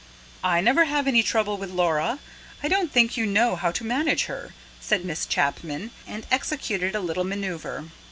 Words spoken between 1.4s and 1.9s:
with